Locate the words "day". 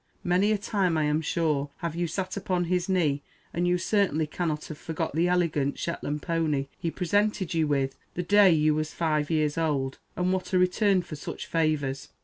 8.23-8.49